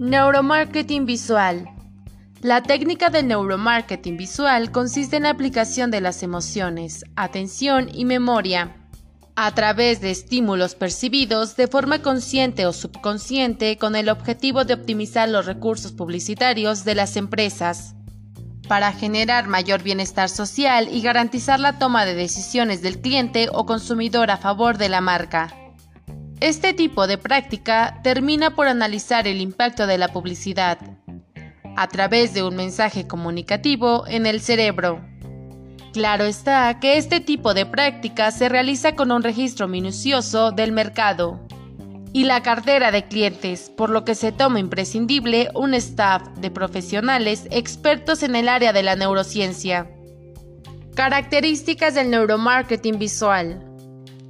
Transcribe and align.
Neuromarketing 0.00 1.06
visual. 1.06 1.68
La 2.40 2.62
técnica 2.62 3.10
del 3.10 3.26
neuromarketing 3.26 4.16
visual 4.16 4.70
consiste 4.70 5.16
en 5.16 5.24
la 5.24 5.30
aplicación 5.30 5.90
de 5.90 6.00
las 6.00 6.22
emociones, 6.22 7.04
atención 7.16 7.88
y 7.92 8.04
memoria 8.04 8.76
a 9.34 9.52
través 9.56 10.00
de 10.00 10.12
estímulos 10.12 10.76
percibidos 10.76 11.56
de 11.56 11.66
forma 11.66 12.00
consciente 12.00 12.64
o 12.64 12.72
subconsciente 12.72 13.76
con 13.76 13.96
el 13.96 14.08
objetivo 14.08 14.64
de 14.64 14.74
optimizar 14.74 15.28
los 15.28 15.46
recursos 15.46 15.90
publicitarios 15.90 16.84
de 16.84 16.94
las 16.94 17.16
empresas 17.16 17.96
para 18.68 18.92
generar 18.92 19.48
mayor 19.48 19.82
bienestar 19.82 20.28
social 20.28 20.86
y 20.92 21.02
garantizar 21.02 21.58
la 21.58 21.80
toma 21.80 22.04
de 22.04 22.14
decisiones 22.14 22.82
del 22.82 23.00
cliente 23.00 23.48
o 23.52 23.66
consumidor 23.66 24.30
a 24.30 24.36
favor 24.36 24.78
de 24.78 24.90
la 24.90 25.00
marca. 25.00 25.67
Este 26.40 26.72
tipo 26.72 27.08
de 27.08 27.18
práctica 27.18 28.00
termina 28.04 28.54
por 28.54 28.68
analizar 28.68 29.26
el 29.26 29.40
impacto 29.40 29.88
de 29.88 29.98
la 29.98 30.08
publicidad 30.08 30.78
a 31.76 31.88
través 31.88 32.32
de 32.32 32.44
un 32.44 32.54
mensaje 32.54 33.08
comunicativo 33.08 34.06
en 34.06 34.24
el 34.24 34.40
cerebro. 34.40 35.04
Claro 35.92 36.24
está 36.24 36.78
que 36.78 36.96
este 36.96 37.18
tipo 37.18 37.54
de 37.54 37.66
práctica 37.66 38.30
se 38.30 38.48
realiza 38.48 38.94
con 38.94 39.10
un 39.10 39.24
registro 39.24 39.66
minucioso 39.66 40.52
del 40.52 40.70
mercado 40.70 41.40
y 42.12 42.24
la 42.24 42.42
cartera 42.42 42.92
de 42.92 43.08
clientes, 43.08 43.70
por 43.76 43.90
lo 43.90 44.04
que 44.04 44.14
se 44.14 44.30
toma 44.30 44.60
imprescindible 44.60 45.50
un 45.54 45.74
staff 45.74 46.22
de 46.38 46.52
profesionales 46.52 47.48
expertos 47.50 48.22
en 48.22 48.36
el 48.36 48.48
área 48.48 48.72
de 48.72 48.84
la 48.84 48.94
neurociencia. 48.94 49.90
Características 50.94 51.94
del 51.94 52.10
neuromarketing 52.10 52.98
visual. 52.98 53.67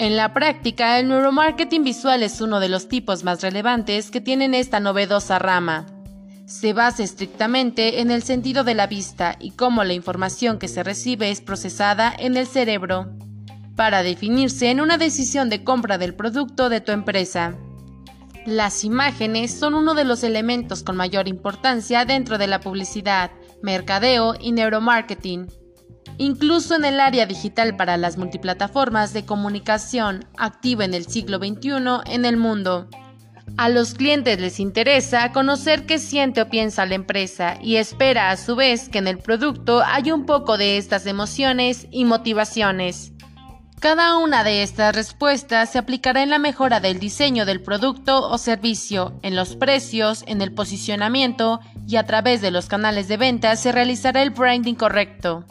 En 0.00 0.16
la 0.16 0.32
práctica, 0.32 1.00
el 1.00 1.08
neuromarketing 1.08 1.82
visual 1.82 2.22
es 2.22 2.40
uno 2.40 2.60
de 2.60 2.68
los 2.68 2.86
tipos 2.86 3.24
más 3.24 3.42
relevantes 3.42 4.12
que 4.12 4.20
tienen 4.20 4.54
esta 4.54 4.78
novedosa 4.78 5.40
rama. 5.40 5.86
Se 6.46 6.72
basa 6.72 7.02
estrictamente 7.02 8.00
en 8.00 8.12
el 8.12 8.22
sentido 8.22 8.62
de 8.62 8.74
la 8.74 8.86
vista 8.86 9.34
y 9.40 9.50
cómo 9.50 9.82
la 9.82 9.94
información 9.94 10.60
que 10.60 10.68
se 10.68 10.84
recibe 10.84 11.32
es 11.32 11.40
procesada 11.40 12.14
en 12.16 12.36
el 12.36 12.46
cerebro 12.46 13.08
para 13.74 14.04
definirse 14.04 14.70
en 14.70 14.80
una 14.80 14.98
decisión 14.98 15.48
de 15.48 15.64
compra 15.64 15.98
del 15.98 16.14
producto 16.14 16.68
de 16.68 16.80
tu 16.80 16.92
empresa. 16.92 17.56
Las 18.46 18.84
imágenes 18.84 19.52
son 19.52 19.74
uno 19.74 19.94
de 19.94 20.04
los 20.04 20.22
elementos 20.22 20.84
con 20.84 20.96
mayor 20.96 21.26
importancia 21.26 22.04
dentro 22.04 22.38
de 22.38 22.46
la 22.46 22.60
publicidad, 22.60 23.32
mercadeo 23.62 24.36
y 24.38 24.52
neuromarketing 24.52 25.48
incluso 26.18 26.74
en 26.74 26.84
el 26.84 27.00
área 27.00 27.26
digital 27.26 27.76
para 27.76 27.96
las 27.96 28.18
multiplataformas 28.18 29.12
de 29.12 29.24
comunicación 29.24 30.26
activa 30.36 30.84
en 30.84 30.94
el 30.94 31.06
siglo 31.06 31.38
XXI 31.38 32.02
en 32.06 32.24
el 32.24 32.36
mundo. 32.36 32.88
A 33.56 33.68
los 33.68 33.94
clientes 33.94 34.38
les 34.40 34.60
interesa 34.60 35.32
conocer 35.32 35.86
qué 35.86 35.98
siente 35.98 36.42
o 36.42 36.48
piensa 36.48 36.86
la 36.86 36.94
empresa 36.94 37.58
y 37.62 37.76
espera 37.76 38.30
a 38.30 38.36
su 38.36 38.56
vez 38.56 38.88
que 38.88 38.98
en 38.98 39.08
el 39.08 39.18
producto 39.18 39.82
haya 39.82 40.14
un 40.14 40.26
poco 40.26 40.58
de 40.58 40.76
estas 40.76 41.06
emociones 41.06 41.86
y 41.90 42.04
motivaciones. 42.04 43.12
Cada 43.80 44.16
una 44.18 44.42
de 44.42 44.64
estas 44.64 44.94
respuestas 44.94 45.70
se 45.70 45.78
aplicará 45.78 46.22
en 46.22 46.30
la 46.30 46.40
mejora 46.40 46.80
del 46.80 46.98
diseño 46.98 47.46
del 47.46 47.62
producto 47.62 48.28
o 48.28 48.36
servicio, 48.36 49.18
en 49.22 49.36
los 49.36 49.54
precios, 49.54 50.24
en 50.26 50.42
el 50.42 50.52
posicionamiento 50.52 51.60
y 51.86 51.96
a 51.96 52.04
través 52.04 52.40
de 52.40 52.50
los 52.50 52.66
canales 52.66 53.06
de 53.06 53.16
venta 53.16 53.54
se 53.54 53.70
realizará 53.70 54.22
el 54.22 54.30
branding 54.30 54.74
correcto. 54.74 55.44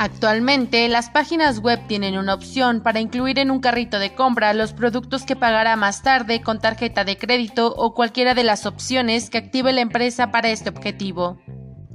Actualmente, 0.00 0.88
las 0.88 1.10
páginas 1.10 1.58
web 1.58 1.80
tienen 1.88 2.16
una 2.16 2.32
opción 2.32 2.82
para 2.84 3.00
incluir 3.00 3.40
en 3.40 3.50
un 3.50 3.58
carrito 3.58 3.98
de 3.98 4.14
compra 4.14 4.54
los 4.54 4.72
productos 4.72 5.24
que 5.24 5.34
pagará 5.34 5.74
más 5.74 6.02
tarde 6.02 6.40
con 6.40 6.60
tarjeta 6.60 7.02
de 7.02 7.18
crédito 7.18 7.74
o 7.74 7.94
cualquiera 7.94 8.34
de 8.34 8.44
las 8.44 8.64
opciones 8.64 9.28
que 9.28 9.38
active 9.38 9.72
la 9.72 9.80
empresa 9.80 10.30
para 10.30 10.50
este 10.50 10.68
objetivo. 10.68 11.40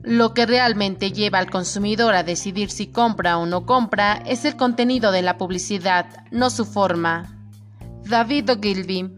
Lo 0.01 0.33
que 0.33 0.45
realmente 0.45 1.13
lleva 1.13 1.39
al 1.39 1.49
consumidor 1.49 2.13
a 2.13 2.23
decidir 2.23 2.71
si 2.71 2.87
compra 2.87 3.37
o 3.37 3.45
no 3.45 3.65
compra 3.65 4.21
es 4.25 4.43
el 4.43 4.57
contenido 4.57 5.13
de 5.13 5.21
la 5.21 5.37
publicidad, 5.37 6.25
no 6.29 6.49
su 6.49 6.65
forma. 6.65 7.37
David 8.03 8.49
Ogilvy 8.49 9.11